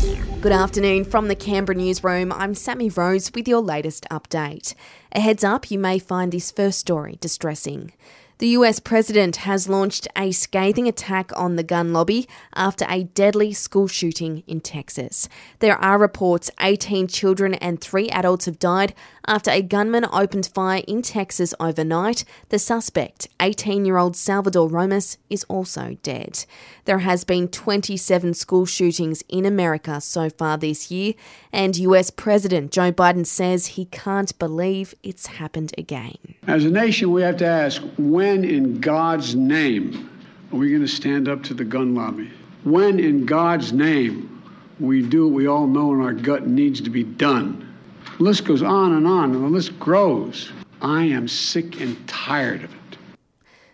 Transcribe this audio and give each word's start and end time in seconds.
Good 0.00 0.52
afternoon 0.52 1.04
from 1.04 1.28
the 1.28 1.34
Canberra 1.34 1.76
newsroom. 1.76 2.32
I'm 2.32 2.54
Sammy 2.54 2.88
Rose 2.88 3.30
with 3.34 3.46
your 3.46 3.60
latest 3.60 4.06
update. 4.10 4.74
A 5.12 5.20
heads 5.20 5.44
up, 5.44 5.70
you 5.70 5.78
may 5.78 5.98
find 5.98 6.32
this 6.32 6.50
first 6.50 6.78
story 6.78 7.18
distressing. 7.20 7.92
The 8.40 8.56
US 8.56 8.80
president 8.80 9.36
has 9.44 9.68
launched 9.68 10.08
a 10.16 10.32
scathing 10.32 10.88
attack 10.88 11.30
on 11.36 11.56
the 11.56 11.62
gun 11.62 11.92
lobby 11.92 12.26
after 12.54 12.86
a 12.88 13.04
deadly 13.04 13.52
school 13.52 13.86
shooting 13.86 14.44
in 14.46 14.62
Texas. 14.62 15.28
There 15.58 15.76
are 15.76 15.98
reports 15.98 16.50
18 16.58 17.06
children 17.08 17.52
and 17.52 17.78
3 17.78 18.08
adults 18.08 18.46
have 18.46 18.58
died 18.58 18.94
after 19.26 19.50
a 19.50 19.60
gunman 19.60 20.06
opened 20.10 20.46
fire 20.46 20.82
in 20.88 21.02
Texas 21.02 21.52
overnight. 21.60 22.24
The 22.48 22.58
suspect, 22.58 23.28
18 23.42 23.84
year 23.84 23.98
old 23.98 24.16
Salvador 24.16 24.70
Ramos, 24.70 25.18
is 25.28 25.44
also 25.44 25.98
dead. 26.02 26.46
There 26.86 27.00
has 27.00 27.24
been 27.24 27.46
27 27.46 28.32
school 28.32 28.64
shootings 28.64 29.22
in 29.28 29.44
America 29.44 30.00
so 30.00 30.30
far 30.30 30.56
this 30.56 30.90
year, 30.90 31.12
and 31.52 31.76
US 31.76 32.08
President 32.08 32.72
Joe 32.72 32.90
Biden 32.90 33.26
says 33.26 33.76
he 33.76 33.84
can't 33.84 34.36
believe 34.38 34.94
it's 35.02 35.26
happened 35.26 35.74
again. 35.76 36.16
As 36.50 36.64
a 36.64 36.68
nation, 36.68 37.12
we 37.12 37.22
have 37.22 37.36
to 37.36 37.46
ask 37.46 37.80
when 37.96 38.42
in 38.42 38.80
God's 38.80 39.36
name 39.36 40.10
are 40.52 40.56
we 40.58 40.68
going 40.70 40.82
to 40.82 40.88
stand 40.88 41.28
up 41.28 41.44
to 41.44 41.54
the 41.54 41.62
gun 41.62 41.94
lobby? 41.94 42.28
When 42.64 42.98
in 42.98 43.24
God's 43.24 43.72
name 43.72 44.42
we 44.80 45.00
do 45.00 45.28
what 45.28 45.34
we 45.36 45.46
all 45.46 45.68
know 45.68 45.94
in 45.94 46.00
our 46.00 46.12
gut 46.12 46.48
needs 46.48 46.80
to 46.80 46.90
be 46.90 47.04
done? 47.04 47.72
The 48.18 48.24
list 48.24 48.46
goes 48.46 48.64
on 48.64 48.94
and 48.94 49.06
on, 49.06 49.32
and 49.32 49.44
the 49.44 49.48
list 49.48 49.78
grows. 49.78 50.50
I 50.82 51.04
am 51.04 51.28
sick 51.28 51.80
and 51.80 51.96
tired 52.08 52.64
of 52.64 52.74
it. 52.74 52.79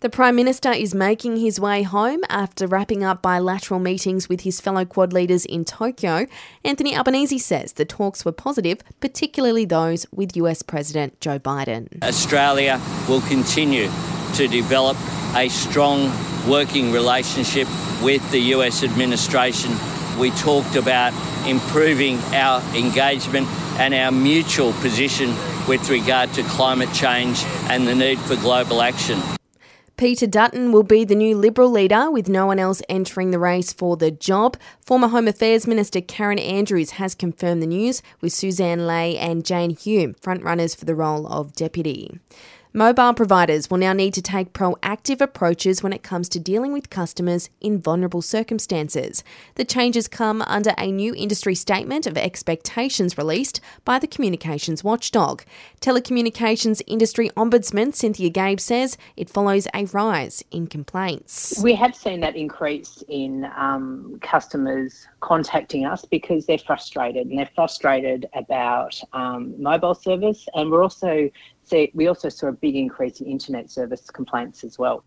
The 0.00 0.08
Prime 0.08 0.36
Minister 0.36 0.70
is 0.70 0.94
making 0.94 1.38
his 1.38 1.58
way 1.58 1.82
home 1.82 2.20
after 2.28 2.68
wrapping 2.68 3.02
up 3.02 3.20
bilateral 3.20 3.80
meetings 3.80 4.28
with 4.28 4.42
his 4.42 4.60
fellow 4.60 4.84
Quad 4.84 5.12
leaders 5.12 5.44
in 5.44 5.64
Tokyo. 5.64 6.28
Anthony 6.64 6.96
Albanese 6.96 7.38
says 7.38 7.72
the 7.72 7.84
talks 7.84 8.24
were 8.24 8.30
positive, 8.30 8.80
particularly 9.00 9.64
those 9.64 10.06
with 10.12 10.36
US 10.36 10.62
President 10.62 11.20
Joe 11.20 11.40
Biden. 11.40 11.88
Australia 12.00 12.80
will 13.08 13.22
continue 13.22 13.90
to 14.34 14.46
develop 14.46 14.96
a 15.34 15.48
strong 15.48 16.12
working 16.48 16.92
relationship 16.92 17.66
with 18.00 18.22
the 18.30 18.38
US 18.54 18.84
administration. 18.84 19.72
We 20.16 20.30
talked 20.30 20.76
about 20.76 21.12
improving 21.44 22.18
our 22.34 22.62
engagement 22.72 23.48
and 23.80 23.92
our 23.94 24.12
mutual 24.12 24.74
position 24.74 25.34
with 25.66 25.90
regard 25.90 26.32
to 26.34 26.44
climate 26.44 26.92
change 26.94 27.42
and 27.68 27.84
the 27.88 27.96
need 27.96 28.20
for 28.20 28.36
global 28.36 28.80
action. 28.80 29.20
Peter 29.98 30.28
Dutton 30.28 30.70
will 30.70 30.84
be 30.84 31.04
the 31.04 31.16
new 31.16 31.36
Liberal 31.36 31.68
leader 31.68 32.08
with 32.08 32.28
no 32.28 32.46
one 32.46 32.60
else 32.60 32.80
entering 32.88 33.32
the 33.32 33.38
race 33.40 33.72
for 33.72 33.96
the 33.96 34.12
job. 34.12 34.56
Former 34.86 35.08
Home 35.08 35.26
Affairs 35.26 35.66
Minister 35.66 36.00
Karen 36.00 36.38
Andrews 36.38 36.90
has 36.92 37.16
confirmed 37.16 37.60
the 37.60 37.66
news 37.66 38.00
with 38.20 38.32
Sussan 38.32 38.86
Ley 38.86 39.18
and 39.18 39.44
Jane 39.44 39.70
Hume 39.70 40.14
frontrunners 40.14 40.76
for 40.76 40.84
the 40.84 40.94
role 40.94 41.26
of 41.26 41.52
deputy. 41.52 42.20
Mobile 42.78 43.12
providers 43.12 43.68
will 43.68 43.78
now 43.78 43.92
need 43.92 44.14
to 44.14 44.22
take 44.22 44.52
proactive 44.52 45.20
approaches 45.20 45.82
when 45.82 45.92
it 45.92 46.04
comes 46.04 46.28
to 46.28 46.38
dealing 46.38 46.72
with 46.72 46.90
customers 46.90 47.50
in 47.60 47.80
vulnerable 47.80 48.22
circumstances. 48.22 49.24
The 49.56 49.64
changes 49.64 50.06
come 50.06 50.42
under 50.42 50.74
a 50.78 50.92
new 50.92 51.12
industry 51.12 51.56
statement 51.56 52.06
of 52.06 52.16
expectations 52.16 53.18
released 53.18 53.60
by 53.84 53.98
the 53.98 54.06
communications 54.06 54.84
watchdog. 54.84 55.42
Telecommunications 55.80 56.80
industry 56.86 57.30
ombudsman 57.30 57.96
Cynthia 57.96 58.30
Gebert 58.30 58.60
says 58.60 58.96
it 59.16 59.28
follows 59.28 59.66
a 59.74 59.86
rise 59.86 60.44
in 60.52 60.68
complaints. 60.68 61.60
We 61.60 61.74
have 61.74 61.96
seen 61.96 62.20
that 62.20 62.36
increase 62.36 63.02
in 63.08 63.50
um, 63.56 64.20
customers 64.22 65.08
contacting 65.18 65.84
us 65.84 66.04
because 66.04 66.46
they're 66.46 66.58
frustrated 66.58 67.26
and 67.26 67.40
they're 67.40 67.50
frustrated 67.56 68.28
about 68.34 69.00
um, 69.14 69.60
mobile 69.60 69.96
service, 69.96 70.46
and 70.54 70.70
we're 70.70 70.84
also 70.84 71.28
see, 71.68 71.90
we 71.94 72.06
also 72.06 72.28
saw 72.28 72.48
a 72.48 72.52
big 72.52 72.76
increase 72.76 73.20
in 73.20 73.26
internet 73.26 73.70
service 73.70 74.10
complaints 74.10 74.64
as 74.64 74.78
well. 74.78 75.04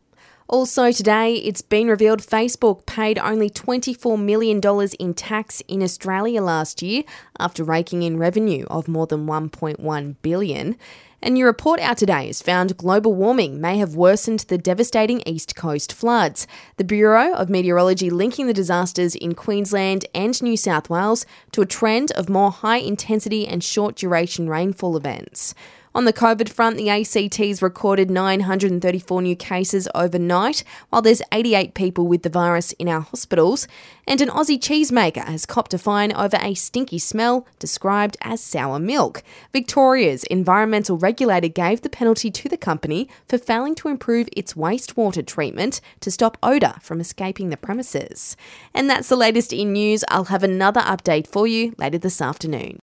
Also, 0.47 0.91
today 0.91 1.35
it's 1.35 1.61
been 1.61 1.87
revealed 1.87 2.19
Facebook 2.19 2.85
paid 2.85 3.17
only 3.17 3.49
$24 3.49 4.21
million 4.21 4.59
in 4.99 5.13
tax 5.13 5.61
in 5.61 5.81
Australia 5.81 6.41
last 6.41 6.81
year 6.81 7.03
after 7.39 7.63
raking 7.63 8.03
in 8.03 8.17
revenue 8.17 8.65
of 8.69 8.87
more 8.87 9.07
than 9.07 9.25
$1.1 9.25 10.15
billion. 10.21 10.77
A 11.23 11.29
new 11.29 11.45
report 11.45 11.79
out 11.79 11.97
today 11.97 12.27
has 12.27 12.41
found 12.41 12.75
global 12.75 13.13
warming 13.13 13.61
may 13.61 13.77
have 13.77 13.95
worsened 13.95 14.39
the 14.41 14.57
devastating 14.57 15.21
East 15.25 15.55
Coast 15.55 15.93
floods. 15.93 16.47
The 16.77 16.83
Bureau 16.83 17.33
of 17.33 17.47
Meteorology 17.47 18.09
linking 18.09 18.47
the 18.47 18.53
disasters 18.53 19.13
in 19.13 19.35
Queensland 19.35 20.03
and 20.15 20.41
New 20.41 20.57
South 20.57 20.89
Wales 20.89 21.27
to 21.51 21.61
a 21.61 21.67
trend 21.67 22.11
of 22.13 22.27
more 22.27 22.51
high 22.51 22.79
intensity 22.79 23.47
and 23.47 23.63
short 23.63 23.95
duration 23.95 24.49
rainfall 24.49 24.97
events. 24.97 25.53
On 25.93 26.05
the 26.05 26.13
COVID 26.13 26.47
front, 26.47 26.77
the 26.77 26.89
ACT's 26.89 27.61
recorded 27.61 28.09
934 28.09 29.21
new 29.21 29.35
cases 29.35 29.89
overnight, 29.93 30.63
while 30.89 31.01
there's 31.01 31.21
88 31.33 31.73
people 31.73 32.07
with 32.07 32.23
the 32.23 32.29
virus 32.29 32.71
in 32.73 32.87
our 32.87 33.01
hospitals. 33.01 33.67
And 34.07 34.21
an 34.21 34.29
Aussie 34.29 34.57
cheesemaker 34.57 35.25
has 35.25 35.45
copped 35.45 35.73
a 35.73 35.77
fine 35.77 36.13
over 36.13 36.37
a 36.41 36.53
stinky 36.53 36.97
smell 36.97 37.45
described 37.59 38.15
as 38.21 38.41
sour 38.41 38.79
milk. 38.79 39.21
Victoria's 39.51 40.23
environmental 40.25 40.97
regulator 40.97 41.49
gave 41.49 41.81
the 41.81 41.89
penalty 41.89 42.31
to 42.31 42.47
the 42.47 42.55
company 42.55 43.09
for 43.27 43.37
failing 43.37 43.75
to 43.75 43.89
improve 43.89 44.29
its 44.31 44.53
wastewater 44.53 45.25
treatment 45.25 45.81
to 45.99 46.09
stop 46.09 46.37
odour 46.41 46.75
from 46.81 47.01
escaping 47.01 47.49
the 47.49 47.57
premises. 47.57 48.37
And 48.73 48.89
that's 48.89 49.09
the 49.09 49.17
latest 49.17 49.51
in 49.51 49.73
news. 49.73 50.05
I'll 50.07 50.25
have 50.25 50.43
another 50.43 50.81
update 50.81 51.27
for 51.27 51.47
you 51.47 51.75
later 51.77 51.97
this 51.97 52.21
afternoon. 52.21 52.79